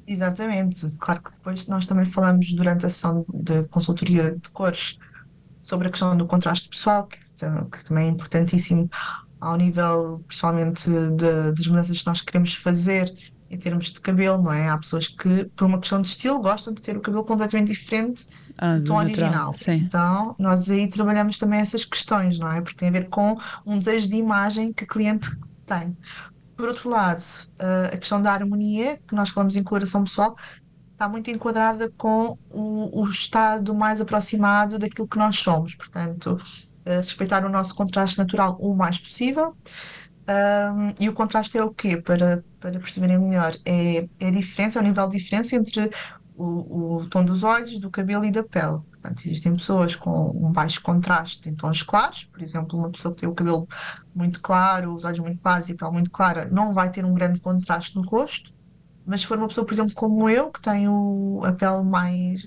Exatamente. 0.06 0.90
Claro 0.98 1.22
que 1.22 1.32
depois 1.32 1.66
nós 1.68 1.86
também 1.86 2.04
falamos 2.04 2.52
durante 2.52 2.88
a 2.88 2.90
sessão 2.90 3.26
de 3.34 3.64
consultoria 3.70 4.32
de 4.32 4.50
cores 4.50 5.00
sobre 5.62 5.88
a 5.88 5.92
questão 5.92 6.18
do 6.18 6.26
contraste 6.26 6.68
pessoal, 6.68 7.08
que 7.08 7.18
que 7.72 7.84
também 7.86 8.08
é 8.08 8.10
importantíssimo 8.10 8.90
ao 9.40 9.56
nível, 9.56 10.24
principalmente, 10.28 10.90
de, 10.90 11.52
das 11.54 11.68
mudanças 11.68 12.00
que 12.02 12.08
nós 12.08 12.22
queremos 12.22 12.54
fazer 12.56 13.10
em 13.50 13.58
termos 13.58 13.86
de 13.92 14.00
cabelo, 14.02 14.42
não 14.44 14.52
é? 14.54 14.70
Há 14.70 14.78
pessoas 14.78 15.08
que, 15.08 15.46
por 15.56 15.66
uma 15.66 15.80
questão 15.80 16.02
de 16.02 16.08
estilo, 16.10 16.40
gostam 16.42 16.74
de 16.74 16.82
ter 16.82 16.96
o 16.98 17.02
cabelo 17.02 17.24
completamente 17.26 17.68
diferente 17.70 18.28
Ah, 18.58 18.78
do 18.78 18.84
tom 18.84 18.98
original. 18.98 19.54
sim. 19.56 19.72
Então, 19.88 20.36
nós 20.40 20.70
aí 20.70 20.88
trabalhamos 20.88 21.38
também 21.38 21.60
essas 21.60 21.84
questões, 21.86 22.38
não 22.38 22.52
é? 22.52 22.62
Porque 22.62 22.78
tem 22.78 22.90
a 22.90 22.92
ver 22.92 23.10
com 23.10 23.36
um 23.66 23.78
desejo 23.80 24.08
de 24.10 24.16
imagem 24.18 24.72
que 24.74 24.84
a 24.84 24.88
cliente 24.88 25.30
tem. 25.66 25.98
Por 26.56 26.68
outro 26.70 26.90
lado, 26.90 27.24
eh, 27.60 27.92
a 27.94 27.98
questão 27.98 28.22
da 28.22 28.34
harmonia, 28.34 28.98
que 29.08 29.16
nós 29.16 29.30
falamos 29.30 29.56
em 29.56 29.64
coloração 29.64 30.04
pessoal, 30.04 30.36
está 30.92 31.08
muito 31.10 31.30
enquadrada 31.32 31.92
com 31.98 32.38
o, 32.50 33.02
o 33.04 33.10
estado 33.10 33.74
mais 33.76 34.02
aproximado 34.02 34.78
daquilo 34.80 35.08
que 35.08 35.18
nós 35.18 35.38
somos. 35.38 35.76
Portanto, 35.76 36.38
respeitar 36.98 37.46
o 37.46 37.50
nosso 37.50 37.76
contraste 37.76 38.18
natural 38.18 38.58
o 38.60 38.76
mais 38.76 39.00
possível. 39.00 39.56
Um, 40.30 40.94
e 41.00 41.10
o 41.10 41.14
contraste 41.14 41.58
é 41.58 41.64
o 41.64 41.74
quê? 41.74 42.02
Para, 42.02 42.44
para 42.60 42.80
perceberem 42.80 43.18
melhor, 43.20 43.54
é, 43.66 44.08
é 44.20 44.28
a 44.28 44.32
diferença, 44.32 44.78
é 44.80 44.82
o 44.82 44.86
nível 44.86 45.08
de 45.08 45.18
diferença 45.18 45.56
entre 45.56 45.90
o, 46.36 46.98
o 47.02 47.10
tom 47.10 47.26
dos 47.26 47.44
olhos, 47.44 47.80
do 47.80 47.90
cabelo 47.90 48.24
e 48.26 48.32
da 48.32 48.44
pele. 48.44 48.78
Portanto, 48.92 49.26
existem 49.26 49.54
pessoas 49.56 49.96
com 49.96 50.32
um 50.36 50.52
baixo 50.52 50.82
contraste 50.84 51.50
em 51.50 51.56
tons 51.56 51.82
claros, 51.84 52.26
por 52.32 52.42
exemplo, 52.44 52.78
uma 52.78 52.92
pessoa 52.92 53.14
que 53.14 53.22
tem 53.22 53.30
o 53.30 53.34
cabelo 53.36 53.68
muito 54.14 54.40
claro, 54.42 54.94
os 54.94 55.04
olhos 55.04 55.20
muito 55.20 55.40
claros 55.42 55.68
e 55.70 55.74
a 55.74 55.76
pele 55.76 55.92
muito 55.92 56.12
clara, 56.12 56.46
não 56.52 56.74
vai 56.74 56.92
ter 56.92 57.04
um 57.06 57.14
grande 57.14 57.40
contraste 57.40 57.96
no 57.96 58.04
rosto. 58.04 58.52
Mas 59.06 59.22
se 59.22 59.28
for 59.28 59.38
uma 59.38 59.48
pessoa, 59.48 59.66
por 59.66 59.74
exemplo, 59.74 59.94
como 59.96 60.30
eu, 60.30 60.52
que 60.52 60.62
tem 60.62 60.88
o- 60.88 61.42
a 61.46 61.54
pele 61.54 61.84
mais, 61.84 62.42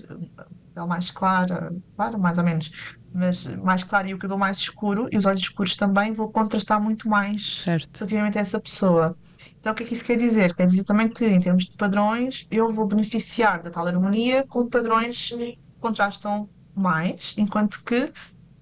pele 0.74 0.86
mais 0.86 1.10
clara, 1.10 1.70
clara, 1.96 2.18
mais 2.18 2.38
ou 2.38 2.44
menos, 2.44 2.70
mas 3.12 3.46
mais 3.46 3.84
clara 3.84 4.08
e 4.08 4.14
o 4.14 4.18
cabelo 4.18 4.38
mais 4.40 4.58
escuro, 4.58 5.08
e 5.12 5.16
os 5.18 5.24
olhos 5.26 5.40
escuros 5.42 5.76
também, 5.76 6.12
vou 6.12 6.30
contrastar 6.32 6.80
muito 6.82 7.08
mais 7.08 7.42
Certo. 7.54 8.00
relativamente 8.00 8.38
a 8.38 8.40
essa 8.40 8.60
pessoa. 8.60 9.16
Então, 9.58 9.72
o 9.72 9.76
que 9.76 9.82
é 9.84 9.86
que 9.86 9.94
isso 9.94 10.04
quer 10.04 10.16
dizer? 10.16 10.54
Quer 10.54 10.66
dizer 10.66 10.84
também 10.84 11.08
que, 11.12 11.24
em 11.26 11.40
termos 11.40 11.64
de 11.64 11.76
padrões, 11.76 12.46
eu 12.50 12.68
vou 12.68 12.86
beneficiar 12.86 13.62
da 13.62 13.70
tal 13.70 13.86
harmonia 13.86 14.44
com 14.48 14.68
padrões 14.68 15.28
que 15.28 15.56
contrastam 15.80 16.50
mais, 16.74 17.34
enquanto 17.38 17.78
que 17.84 18.12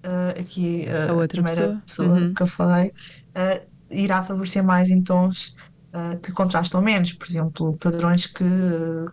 eh, 0.03 0.39
aqui 0.41 0.85
eh, 0.87 1.09
A 1.09 1.13
a 1.13 1.15
outra 1.15 1.27
primeira 1.27 1.41
pessoa. 1.43 1.83
pessoa 1.85 2.19
Uhum. 2.19 2.35
que 2.35 2.43
eu 2.43 2.47
falei 2.47 2.91
eh, 3.35 3.67
irá 3.89 4.23
favorecer 4.23 4.63
mais 4.63 4.89
em 4.89 5.03
tons 5.03 5.53
eh, 5.93 6.17
que 6.17 6.31
contrastam 6.31 6.81
menos, 6.81 7.13
por 7.13 7.27
exemplo, 7.27 7.77
padrões 7.79 8.25
que, 8.27 8.43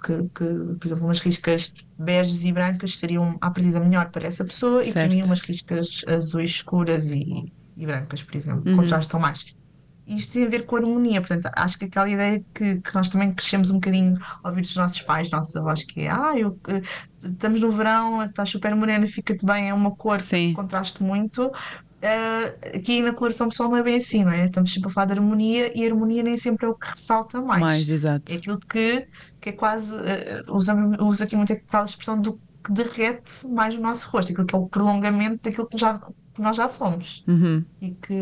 que, 0.04 0.22
que, 0.34 0.44
por 0.78 0.86
exemplo, 0.86 1.04
umas 1.04 1.20
riscas 1.20 1.70
beges 1.96 2.42
e 2.44 2.52
brancas 2.52 2.98
seriam 2.98 3.36
à 3.40 3.50
partida 3.50 3.80
melhor 3.80 4.10
para 4.10 4.26
essa 4.26 4.44
pessoa 4.44 4.84
e 4.86 4.94
para 4.94 5.08
mim 5.08 5.22
Certo. 5.22 5.24
umas 5.24 5.40
riscas 5.40 5.88
azuis 6.06 6.50
escuras 6.50 7.06
e, 7.10 7.24
e 7.76 7.86
brancas, 7.86 8.22
por 8.22 8.36
exemplo, 8.36 8.66
Uhum. 8.66 8.70
contrastam 8.70 9.20
mais. 9.20 9.42
Isto 10.06 10.34
tem 10.34 10.46
a 10.46 10.48
ver 10.48 10.64
com 10.64 10.76
a 10.76 10.78
harmonia, 10.80 11.20
portanto, 11.20 11.50
acho 11.54 11.78
que 11.78 11.84
aquela 11.84 12.08
ideia 12.08 12.42
que, 12.54 12.80
que 12.80 12.94
nós 12.94 13.10
também 13.10 13.34
crescemos 13.34 13.68
um 13.70 13.74
bocadinho 13.74 14.16
a 14.42 14.48
ouvir 14.48 14.62
dos 14.62 14.74
nossos 14.76 15.02
pais, 15.02 15.30
nossos 15.30 15.54
avós, 15.56 15.84
que 15.84 16.00
é, 16.02 16.10
ah, 16.10 16.32
eu, 16.36 16.58
eh, 16.68 16.80
estamos 17.22 17.60
no 17.60 17.70
verão, 17.70 18.22
estás 18.24 18.48
super 18.50 18.74
morena, 18.74 19.06
fica-te 19.06 19.44
bem, 19.44 19.68
é 19.68 19.74
uma 19.74 19.94
cor 19.94 20.18
que 20.18 20.24
Sim. 20.24 20.52
contraste 20.52 21.02
muito. 21.02 21.50
Eh, 22.00 22.76
aqui 22.76 23.02
na 23.02 23.12
coloração 23.12 23.48
pessoal 23.48 23.70
não 23.70 23.76
é 23.76 23.82
bem 23.82 23.96
assim, 23.96 24.24
não 24.24 24.30
é? 24.30 24.46
Estamos 24.46 24.72
sempre 24.72 24.88
a 24.88 24.92
falar 24.92 25.06
de 25.06 25.12
harmonia 25.14 25.72
e 25.76 25.84
a 25.84 25.88
harmonia 25.90 26.22
nem 26.22 26.38
sempre 26.38 26.66
é 26.66 26.68
o 26.68 26.76
que 26.76 26.86
ressalta 26.86 27.40
mais. 27.42 27.62
Mais, 27.62 27.88
exato. 27.88 28.32
É 28.32 28.36
aquilo 28.36 28.58
que, 28.60 29.06
que 29.40 29.48
é 29.50 29.52
quase, 29.52 29.96
eh, 29.96 30.42
usamos, 30.48 30.96
uso 31.00 31.24
aqui 31.24 31.34
muito 31.36 31.52
aquela 31.52 31.84
expressão 31.84 32.20
do 32.20 32.40
que 32.64 32.72
derrete 32.72 33.32
mais 33.46 33.74
o 33.74 33.80
nosso 33.80 34.08
rosto, 34.10 34.32
aquilo 34.32 34.46
que 34.46 34.54
é 34.54 34.58
o 34.58 34.68
prolongamento 34.68 35.40
daquilo 35.42 35.68
que, 35.68 35.78
já, 35.78 35.98
que 35.98 36.40
nós 36.40 36.56
já 36.56 36.68
somos 36.68 37.24
Uhum. 37.26 37.64
e 37.80 37.94
que 37.96 38.14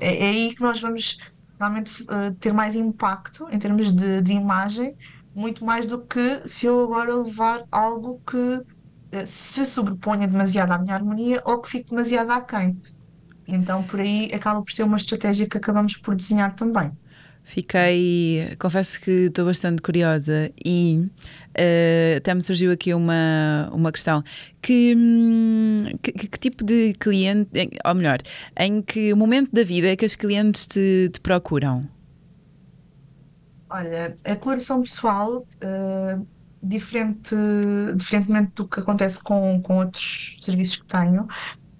é, 0.00 0.24
é 0.24 0.28
aí 0.28 0.54
que 0.54 0.62
nós 0.62 0.80
vamos 0.80 1.16
realmente 1.58 1.92
eh, 2.08 2.30
ter 2.38 2.52
mais 2.52 2.74
impacto 2.74 3.48
em 3.50 3.58
termos 3.58 3.92
de, 3.92 4.22
de 4.22 4.32
imagem, 4.32 4.94
muito 5.34 5.64
mais 5.64 5.84
do 5.86 6.04
que 6.06 6.48
se 6.48 6.66
eu 6.66 6.84
agora 6.84 7.16
levar 7.16 7.64
algo 7.70 8.20
que 8.28 8.60
se 9.26 9.64
sobreponha 9.64 10.26
demasiado 10.28 10.72
à 10.72 10.78
minha 10.78 10.94
harmonia 10.94 11.40
ou 11.44 11.60
que 11.60 11.68
fique 11.70 11.90
demasiado 11.90 12.30
aquém. 12.30 12.78
Então, 13.48 13.82
por 13.82 14.00
aí 14.00 14.30
acaba 14.34 14.60
por 14.62 14.72
ser 14.72 14.82
uma 14.82 14.96
estratégia 14.96 15.46
que 15.46 15.56
acabamos 15.56 15.96
por 15.96 16.14
desenhar 16.14 16.54
também. 16.54 16.90
Fiquei, 17.44 18.56
confesso 18.58 19.00
que 19.00 19.26
estou 19.26 19.44
bastante 19.44 19.80
curiosa 19.80 20.50
e 20.64 21.08
eh, 21.54 22.16
até 22.18 22.34
me 22.34 22.42
surgiu 22.42 22.72
aqui 22.72 22.92
uma, 22.92 23.70
uma 23.72 23.92
questão. 23.92 24.24
Que, 24.60 24.92
hum, 24.96 25.76
que, 26.02 26.10
que 26.10 26.38
tipo 26.40 26.64
de 26.64 26.92
cliente, 26.94 27.48
ou 27.84 27.94
melhor, 27.94 28.18
em 28.58 28.82
que 28.82 29.14
momento 29.14 29.52
da 29.52 29.62
vida 29.62 29.86
é 29.86 29.94
que 29.94 30.04
os 30.04 30.16
clientes 30.16 30.66
te, 30.66 31.08
te 31.12 31.20
procuram? 31.20 31.88
Olha, 33.70 34.16
a 34.24 34.34
coloração 34.34 34.82
pessoal, 34.82 35.46
eh, 35.60 36.18
diferente, 36.60 37.36
diferentemente 37.94 38.52
do 38.56 38.66
que 38.66 38.80
acontece 38.80 39.22
com, 39.22 39.60
com 39.62 39.76
outros 39.76 40.36
serviços 40.42 40.78
que 40.78 40.86
tenho, 40.86 41.28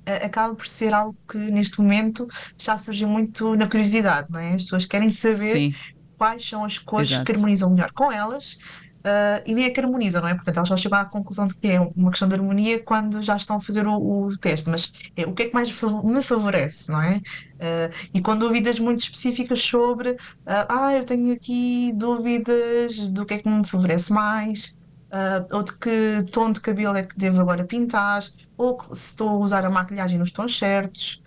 acaba 0.06 0.54
por 0.54 0.66
ser 0.66 0.94
algo 0.94 1.16
que 1.28 1.38
neste 1.38 1.80
momento 1.80 2.26
já 2.58 2.78
surgiu 2.78 3.08
muito 3.08 3.56
na 3.56 3.68
curiosidade, 3.68 4.28
não 4.30 4.40
é? 4.40 4.54
As 4.54 4.62
pessoas 4.64 4.86
querem 4.86 5.10
saber 5.10 5.54
Sim, 5.54 5.75
quais 6.16 6.48
são 6.48 6.64
as 6.64 6.78
cores 6.78 7.10
Exato. 7.10 7.25
que 7.25 7.32
harmonizam 7.32 7.70
melhor 7.70 7.90
com 7.92 8.10
elas, 8.12 8.56
ah, 9.04 9.40
e 9.46 9.54
nem 9.54 9.64
é 9.66 9.70
que 9.70 9.78
harmonizam, 9.80 10.20
não 10.20 10.28
é? 10.28 10.34
Portanto, 10.34 10.56
elas 10.56 10.68
já 10.68 10.76
chegam 10.76 10.98
à 10.98 11.04
conclusão 11.08 11.46
de 11.46 11.56
que 11.56 11.68
é 11.68 11.80
uma 11.80 12.10
questão 12.10 12.26
de 12.28 12.34
harmonia 12.34 12.82
quando 12.82 13.22
já 13.22 13.36
estão 13.36 13.56
a 13.56 13.60
fazer 13.60 13.86
o, 13.86 13.94
o 14.26 14.36
teste, 14.38 14.68
mas 14.68 14.90
é, 15.16 15.25
o 15.26 15.32
que 15.34 15.44
é 15.44 15.48
que 15.48 15.54
mais 15.54 15.70
me 16.04 16.22
favorece, 16.22 16.90
não 16.90 17.00
é? 17.02 17.20
Ah, 17.60 17.90
e 18.12 18.20
com 18.20 18.36
dúvidas 18.36 18.78
muito 18.80 18.98
específicas 19.00 19.60
sobre, 19.62 20.16
ah, 20.46 20.66
ah, 20.88 20.96
eu 20.96 21.04
tenho 21.04 21.32
aqui 21.32 21.92
dúvidas 21.94 23.10
do 23.10 23.25
que 23.25 23.34
é 23.34 23.38
que 23.38 23.48
me 23.48 23.66
favorece 23.66 24.12
mais. 24.12 24.75
Ah, 25.10 25.46
ou 25.52 25.62
de 25.62 25.72
que 25.78 26.22
tom 26.32 26.52
de 26.52 26.60
cabelo 26.60 26.96
é 26.96 27.04
que 27.04 27.16
devo 27.16 27.40
agora 27.40 27.66
pintar, 27.66 28.22
ou 28.56 28.78
se 28.94 29.10
estou 29.10 29.28
a 29.30 29.38
usar 29.38 29.64
a 29.64 29.70
maquilhagem 29.70 30.18
nos 30.18 30.32
tons 30.32 30.56
certos, 30.58 31.22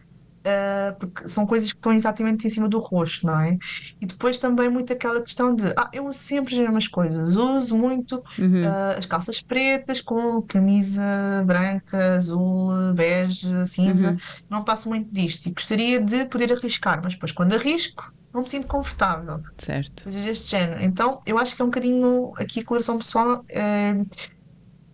ah, 0.45 0.95
porque 0.99 1.27
são 1.27 1.45
coisas 1.45 1.71
que 1.71 1.77
estão 1.77 1.93
exatamente 1.93 2.47
em 2.47 2.49
cima 2.49 2.67
do 2.69 2.79
rosto, 2.79 3.25
não 3.25 3.39
é? 3.39 3.57
E 4.01 4.05
depois 4.05 4.39
também 4.39 4.69
muito 4.69 4.93
aquela 4.93 5.21
questão 5.21 5.53
de, 5.55 5.67
ah, 5.77 5.89
eu 5.93 6.05
uso 6.05 6.19
sempre 6.19 6.55
as 6.55 6.61
mesmas 6.61 6.87
coisas, 6.87 7.35
uso 7.35 7.77
muito 7.77 8.21
Uhum. 8.37 8.63
ah, 8.63 8.95
as 8.97 9.05
calças 9.05 9.41
pretas 9.41 10.01
com 10.01 10.41
camisa 10.43 11.43
branca, 11.45 12.15
azul, 12.15 12.93
bege, 12.93 13.47
cinza, 13.67 14.09
Uhum. 14.11 14.17
não 14.49 14.63
passo 14.63 14.89
muito 14.89 15.11
disto 15.11 15.47
e 15.47 15.53
gostaria 15.53 15.99
de 16.01 16.25
poder 16.27 16.51
arriscar, 16.53 17.01
mas 17.03 17.13
depois 17.13 17.31
quando 17.31 17.53
arrisco 17.53 18.03
não 18.33 18.41
me 18.41 18.49
sinto 18.49 18.67
confortável, 18.67 19.41
certo. 19.57 20.03
coisas 20.03 20.23
deste 20.23 20.51
género. 20.51 20.81
Então 20.83 21.19
eu 21.25 21.37
acho 21.39 21.55
que 21.55 21.61
é 21.61 21.65
um 21.65 21.69
bocadinho 21.69 22.31
aqui 22.37 22.61
a 22.61 22.65
coloração 22.65 22.97
pessoal. 22.97 23.43
eh, 23.51 23.93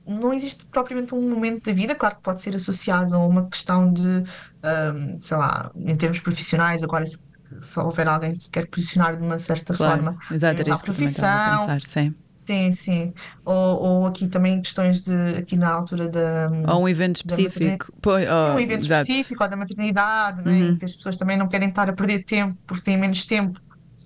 não 0.05 0.33
existe 0.33 0.65
propriamente 0.67 1.13
um 1.15 1.21
momento 1.29 1.65
da 1.65 1.73
vida, 1.73 1.95
claro 1.95 2.15
que 2.17 2.21
pode 2.23 2.41
ser 2.41 2.55
associado 2.55 3.15
a 3.15 3.25
uma 3.25 3.49
questão 3.49 3.91
de, 3.91 4.23
ahm, 4.63 5.19
sei 5.19 5.37
lá, 5.37 5.71
em 5.75 5.95
termos 5.97 6.19
profissionais, 6.19 6.83
agora 6.83 7.05
se, 7.05 7.17
se 7.61 7.79
houver 7.79 8.07
alguém 8.07 8.33
que 8.35 8.43
se 8.43 8.51
quer 8.51 8.67
posicionar 8.69 9.17
de 9.17 9.23
uma 9.23 9.39
certa 9.39 9.73
Claro, 9.73 10.03
forma, 10.03 10.17
exato, 10.31 10.61
era 10.61 10.69
isso 10.71 10.83
que 10.83 10.91
profissão, 10.91 11.65
pensar, 11.67 11.81
sim. 11.81 12.13
sim, 12.33 12.71
sim. 12.73 13.13
Ou, 13.43 13.53
ou 13.81 14.07
aqui 14.07 14.27
também 14.27 14.61
questões 14.61 15.01
de, 15.01 15.13
aqui 15.37 15.55
na 15.55 15.69
altura 15.69 16.09
da, 16.09 16.49
Ou 16.67 16.83
um 16.83 16.89
evento 16.89 17.17
específico. 17.17 17.93
Pois, 18.01 18.25
Sim, 18.25 18.31
oh, 18.33 18.53
um 18.55 18.59
evento 18.59 18.79
exato. 18.85 19.01
específico, 19.03 19.43
ou 19.43 19.49
da 19.49 19.55
maternidade, 19.57 20.41
é? 20.41 20.49
Uhum. 20.49 20.71
Em 20.71 20.77
que 20.77 20.85
as 20.85 20.95
pessoas 20.95 21.17
também 21.17 21.37
não 21.37 21.47
querem 21.47 21.69
estar 21.69 21.89
a 21.89 21.93
perder 21.93 22.23
tempo 22.23 22.57
porque 22.67 22.83
têm 22.83 22.97
menos 22.97 23.25
tempo. 23.25 23.59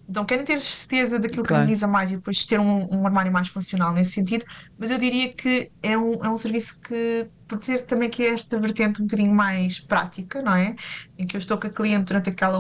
Então 0.10 0.26
querem 0.26 0.44
ter 0.46 0.60
certeza 0.60 1.20
daquilo 1.20 1.44
que 1.46 1.50
Claro. 1.50 1.62
harmoniza 1.62 1.88
mais 1.88 2.12
e 2.12 2.16
depois 2.18 2.46
ter 2.46 2.60
um, 2.60 2.88
um 2.92 3.06
armário 3.06 3.32
mais 3.32 3.48
funcional 3.50 3.94
nesse 3.94 4.12
sentido. 4.14 4.44
Mas 4.78 4.92
eu 4.92 4.98
diria 4.98 5.34
que 5.36 5.72
é 5.84 5.98
um, 5.98 6.14
é 6.24 6.30
um 6.30 6.38
serviço 6.38 6.74
que, 6.88 7.30
por 7.48 7.60
ter 7.60 7.86
também 7.86 8.10
que 8.10 8.24
é 8.24 8.30
esta 8.34 8.60
vertente 8.60 9.02
um 9.02 9.06
bocadinho 9.06 9.34
mais 9.36 9.80
prática, 9.86 10.42
não 10.42 10.56
é? 10.56 10.76
Em 11.18 11.28
que 11.28 11.36
eu 11.36 11.40
estou 11.40 11.60
com 11.60 11.68
a 11.68 11.70
cliente 11.70 12.06
durante 12.06 12.30
aquela 12.30 12.60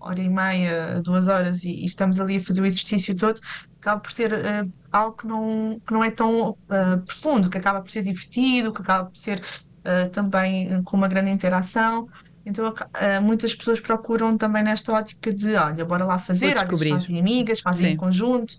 hora 0.00 0.20
e 0.20 0.28
meia, 0.28 1.00
duas 1.02 1.28
horas 1.28 1.62
e, 1.64 1.70
e 1.82 1.86
estamos 1.86 2.18
ali 2.20 2.36
a 2.38 2.42
fazer 2.42 2.60
o 2.60 2.66
exercício 2.66 3.16
todo, 3.16 3.38
acaba 3.80 4.00
por 4.00 4.12
ser 4.12 4.32
eh, 4.32 4.64
algo 4.90 5.16
que 5.16 5.26
não, 5.26 5.80
que 5.86 5.92
não 5.92 6.02
é 6.04 6.10
tão 6.10 6.56
eh, 6.70 6.96
profundo, 7.06 7.48
que 7.50 7.58
acaba 7.58 7.80
por 7.82 7.90
ser 7.90 8.02
divertido, 8.02 8.72
que 8.72 8.82
acaba 8.82 9.08
por 9.08 9.16
ser 9.16 9.40
eh, 9.84 10.08
também 10.08 10.82
com 10.84 10.96
uma 10.96 11.08
grande 11.08 11.30
interação. 11.30 12.06
Então, 12.44 12.74
eh, 13.00 13.20
muitas 13.20 13.54
pessoas 13.54 13.80
procuram 13.80 14.36
também 14.36 14.62
nesta 14.62 14.92
ótica 14.92 15.32
de, 15.32 15.54
olha, 15.54 15.84
bora 15.84 16.04
lá 16.04 16.18
fazer, 16.18 16.54
descobrir. 16.54 16.90
fazem 16.90 17.20
amigas, 17.20 17.60
fazem 17.60 17.88
Sim. 17.88 17.94
em 17.94 17.96
conjunto, 17.96 18.54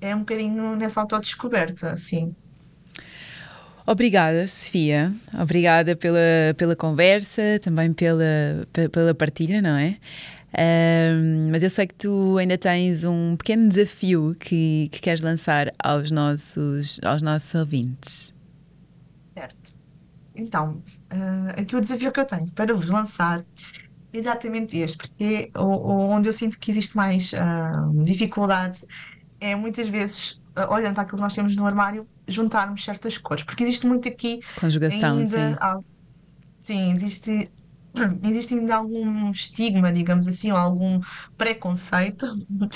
é 0.00 0.14
um 0.14 0.20
bocadinho 0.20 0.76
nessa 0.76 1.00
autodescoberta, 1.00 1.92
assim. 1.92 2.34
Obrigada, 3.86 4.46
Sofia. 4.46 5.12
Obrigada 5.40 5.96
pela, 5.96 6.18
pela 6.56 6.76
conversa, 6.76 7.58
também 7.60 7.92
pela, 7.92 8.24
pe- 8.72 8.88
pela 8.88 9.14
partilha, 9.14 9.60
não 9.60 9.76
é? 9.76 9.96
Ahm, 10.52 11.50
mas 11.50 11.62
eu 11.62 11.70
sei 11.70 11.86
que 11.86 11.94
tu 11.94 12.36
ainda 12.38 12.58
tens 12.58 13.04
um 13.04 13.36
pequeno 13.36 13.68
desafio 13.68 14.36
que, 14.38 14.88
que 14.92 15.00
queres 15.00 15.20
lançar 15.20 15.72
aos 15.78 16.10
nossos, 16.10 17.00
aos 17.04 17.22
nossos 17.22 17.54
ouvintes. 17.54 18.32
Então, 20.40 20.82
eh, 21.10 21.62
aqui 21.62 21.76
o 21.76 21.80
desafio 21.80 22.12
que 22.12 22.20
eu 22.20 22.26
tenho 22.26 22.50
para 22.54 22.74
vos 22.74 22.90
lançar 22.90 23.40
é 24.12 24.18
exatamente 24.18 24.78
este, 24.78 24.98
porque 24.98 25.50
é 25.54 25.58
onde 25.60 26.28
eu 26.28 26.32
sinto 26.32 26.58
que 26.60 26.70
existe 26.70 26.96
mais 26.96 27.32
ah, 27.34 27.72
dificuldade 28.04 28.80
é 29.40 29.54
muitas 29.56 29.88
vezes, 29.88 30.32
uh, 30.58 30.72
olhando 30.72 30.94
para 30.94 31.02
aquilo 31.04 31.18
que 31.18 31.22
nós 31.24 31.34
temos 31.34 31.56
no 31.56 31.66
armário, 31.66 32.08
juntarmos 32.28 32.84
certas 32.84 33.18
cores, 33.18 33.44
porque 33.44 33.64
existe 33.64 33.86
muito 33.86 34.08
aqui 34.08 34.40
Conjugação, 34.54 35.24
ainda, 35.24 35.26
sim. 35.26 35.60
sim, 36.58 36.94
existe, 36.94 37.52
existe 38.24 38.54
ainda 38.54 38.76
algum 38.76 39.30
estigma, 39.30 39.92
digamos 39.92 40.28
assim, 40.28 40.50
ou 40.52 40.58
algum 40.58 41.00
preconceito 41.36 42.26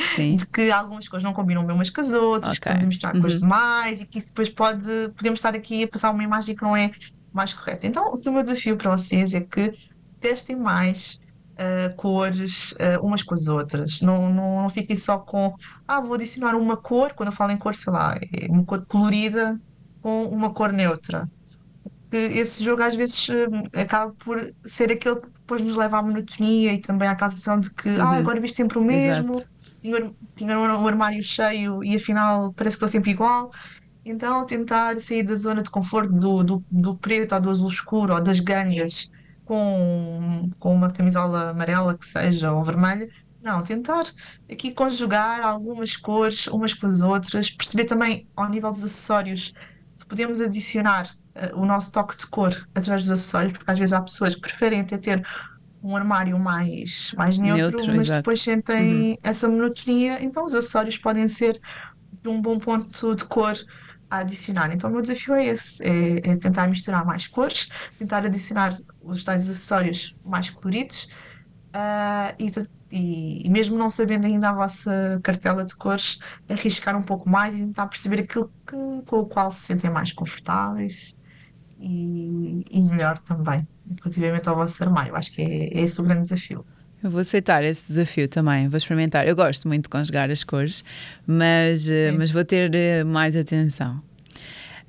Sim. 0.03 0.39
de 0.39 0.47
que 0.49 0.71
algumas 0.71 1.09
cores 1.09 1.25
não 1.25 1.33
combinam 1.33 1.65
bem 1.67 1.75
umas 1.75 1.91
com 1.91 2.01
as 2.01 2.13
outras, 2.13 2.59
que 2.59 2.63
Ok. 2.63 2.67
estamos 2.67 2.83
a 2.85 2.87
misturar 2.87 3.15
Uhum. 3.15 3.39
demais 3.39 4.01
e 4.03 4.07
que 4.07 4.19
isso 4.19 4.29
depois 4.29 4.49
pode, 4.51 4.83
podemos 5.17 5.39
estar 5.39 5.55
aqui 5.55 5.85
a 5.85 5.89
passar 5.89 6.11
uma 6.11 6.25
imagem 6.25 6.55
que 6.57 6.63
não 6.63 6.77
é 6.77 6.91
mais 7.35 7.55
correta. 7.55 7.87
Então, 7.87 8.13
o 8.13 8.31
meu 8.33 8.43
desafio 8.43 8.77
para 8.79 8.97
vocês 8.97 9.35
é 9.35 9.41
que 9.43 9.73
testem 10.21 10.57
mais 10.57 11.17
ah, 11.59 11.91
cores 11.97 12.75
ah, 12.81 13.01
umas 13.03 13.23
com 13.23 13.35
as 13.35 13.47
outras. 13.49 14.01
Não, 14.01 14.33
não, 14.33 14.63
não 14.63 14.71
fiquem 14.71 14.97
só 14.97 15.19
com, 15.19 15.53
ah, 15.87 16.01
vou 16.01 16.15
adicionar 16.15 16.55
uma 16.57 16.77
cor, 16.81 17.13
quando 17.15 17.29
eu 17.31 17.37
falo 17.37 17.53
em 17.53 17.59
cor, 17.59 17.75
sei 17.75 17.93
lá, 17.93 18.15
é 18.17 18.47
uma 18.51 18.65
cor 18.65 18.85
colorida 18.87 19.59
com 20.01 20.25
uma 20.27 20.53
cor 20.55 20.73
neutra 20.73 21.27
que 22.11 22.17
esse 22.17 22.63
jogo 22.63 22.83
às 22.83 22.95
vezes 22.97 23.29
eh, 23.29 23.81
acaba 23.83 24.15
por 24.25 24.39
ser 24.65 24.93
aquele 24.93 25.21
que 25.21 25.29
depois 25.31 25.61
nos 25.63 25.77
leva 25.77 25.99
à 25.99 26.03
monotonia 26.03 26.73
e 26.73 26.81
também 26.81 27.09
à 27.09 27.19
sensação 27.19 27.59
de 27.61 27.73
que 27.75 27.89
ah, 28.01 28.13
Uhum. 28.13 28.19
agora 28.19 28.41
visto 28.41 28.57
sempre 28.57 28.79
o 28.79 28.83
Exato. 28.89 29.33
mesmo, 29.33 29.45
tinha, 29.81 29.95
o 29.95 30.05
ar- 30.05 30.13
tinha 30.37 30.59
um 30.59 30.87
armário 30.89 31.23
cheio 31.23 31.83
e 31.85 31.97
afinal 31.97 32.53
parece 32.55 32.77
que 32.77 32.85
estou 32.85 32.89
sempre 32.89 33.11
igual. 33.13 33.51
Então 34.05 34.45
tentar 34.47 35.01
sair 35.01 35.23
da 35.23 35.35
zona 35.35 35.63
de 35.63 35.71
conforto 35.71 36.13
do, 36.13 36.43
do, 36.45 36.65
do 36.71 36.99
preto 36.99 37.35
ou 37.35 37.41
do 37.41 37.51
azul 37.51 37.69
escuro 37.69 38.15
ou 38.15 38.21
das 38.23 38.41
ganhas 38.41 39.09
com, 39.45 40.49
com 40.59 40.75
uma 40.75 40.93
camisola 40.93 41.51
amarela 41.51 41.97
que 41.99 42.05
seja 42.07 42.53
ou 42.53 42.63
vermelha. 42.65 43.07
Não, 43.41 43.63
tentar 43.63 44.05
aqui 44.51 44.73
conjugar 44.73 45.43
algumas 45.43 45.97
cores 45.97 46.47
umas 46.47 46.75
com 46.75 46.87
as 46.87 47.03
outras, 47.03 47.51
perceber 47.51 47.85
também 47.85 48.29
ao 48.37 48.49
nível 48.49 48.71
dos 48.71 48.83
acessórios 48.85 49.53
se 49.91 50.05
podemos 50.07 50.41
adicionar 50.41 51.09
eh, 51.35 51.53
o 51.55 51.65
nosso 51.67 51.93
toque 51.93 52.17
de 52.17 52.27
cor 52.29 52.53
através 52.75 53.03
dos 53.03 53.11
acessórios, 53.13 53.53
porque 53.53 53.71
às 53.71 53.79
vezes 53.79 53.93
há 53.93 54.03
pessoas 54.03 54.35
que 54.35 54.41
preferem 54.41 54.81
até 54.81 54.99
ter 54.99 55.23
um 55.83 55.97
armário 55.97 56.39
mais, 56.39 57.11
mais 57.17 57.39
neutro, 57.39 57.85
Neutro, 57.85 57.95
mas 57.95 58.11
exato. 58.11 58.13
depois 58.13 58.43
Uhum. 58.79 59.07
sentem 59.07 59.19
essa 59.23 59.49
monotonia, 59.49 60.23
então 60.25 60.47
os 60.47 60.55
acessórios 60.55 60.99
podem 60.99 61.29
ser 61.29 61.59
um 62.27 62.41
bom 62.41 62.59
ponto 62.59 63.15
de 63.15 63.25
cor 63.27 63.55
adicionar. 64.21 64.73
Então 64.73 64.91
o 64.91 64.93
meu 64.93 65.03
desafio 65.03 65.35
é 65.35 65.47
esse, 65.47 65.83
é, 65.83 66.19
é 66.33 66.37
tentar 66.39 66.69
misturar 66.69 67.05
mais 67.05 67.29
cores, 67.29 67.67
tentar 67.99 68.25
adicionar 68.27 68.77
os 69.01 69.25
tais 69.25 69.49
acessórios 69.49 70.15
mais 70.25 70.51
coloridos, 70.51 71.07
ah, 71.73 72.35
e, 72.39 72.51
e- 72.91 73.47
e 73.47 73.51
mesmo 73.51 73.77
não 73.79 73.91
sabendo 73.91 74.27
ainda 74.27 74.51
a 74.51 74.55
vossa 74.55 75.21
cartela 75.23 75.65
de 75.65 75.75
cores, 75.77 76.19
arriscar 76.49 76.97
um 76.97 77.03
pouco 77.03 77.29
mais 77.29 77.55
e 77.55 77.59
tentar 77.61 77.87
perceber 77.89 78.21
aquilo 78.23 78.53
que- 78.67 78.77
com 79.07 79.19
o 79.21 79.27
qual 79.29 79.51
se 79.51 79.61
sentem 79.67 79.91
mais 79.91 80.13
confortáveis 80.13 81.15
e, 81.79 82.63
e 82.71 82.83
melhor 82.83 83.19
também, 83.21 83.69
relativamente 84.05 84.49
ao 84.49 84.57
vosso 84.57 84.83
armário. 84.85 85.17
Acho 85.17 85.33
que 85.33 85.43
é, 85.43 85.79
é 85.79 85.83
esse 85.83 86.01
o 86.01 86.05
grande 86.05 86.23
desafio. 86.25 86.67
Eu 87.05 87.11
vou 87.11 87.21
aceitar 87.21 87.63
esse 87.63 87.87
desafio 87.87 88.27
também, 88.27 88.67
vou 88.67 88.79
experimentar. 88.79 89.29
Eu 89.29 89.37
gosto 89.37 89.69
muito 89.69 89.85
de 89.85 89.89
conjugar 89.91 90.31
as 90.31 90.43
cores, 90.43 90.83
mas, 91.27 91.87
eh, 91.87 92.11
Sim. 92.11 92.17
mas 92.17 92.31
vou 92.31 92.45
ter 92.45 92.75
eh, 92.75 93.05
mais 93.05 93.37
atenção. 93.37 94.03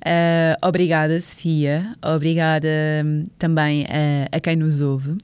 Ah, 0.08 0.56
obrigada, 0.62 1.20
Sofia. 1.20 1.92
Obrigada 2.02 2.68
hum, 3.04 3.26
também 3.38 3.84
a, 3.86 4.36
a 4.36 4.40
quem 4.40 4.56
nos 4.56 4.80
ouve. 4.80 5.18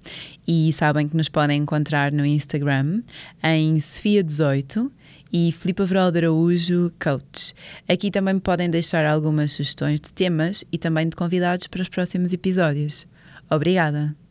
E 0.46 0.72
sabem 0.72 1.08
que 1.08 1.16
nos 1.16 1.28
podem 1.28 1.62
encontrar 1.62 2.10
no 2.10 2.26
Instagram 2.26 3.00
em 3.42 3.76
Sofia18 3.76 4.90
e 5.32 5.52
Filipe 5.52 5.82
Averal 5.82 6.10
de 6.10 6.18
Araújo 6.18 6.92
Coach. 7.02 7.54
Aqui 7.88 8.10
também 8.10 8.34
me 8.34 8.40
podem 8.40 8.68
deixar 8.68 9.06
algumas 9.06 9.52
sugestões 9.52 10.00
de 10.00 10.12
temas 10.12 10.64
e 10.72 10.76
também 10.76 11.08
de 11.08 11.16
convidados 11.16 11.68
para 11.68 11.80
os 11.80 11.88
próximos 11.88 12.32
episódios. 12.32 13.06
Obrigada. 13.48 14.21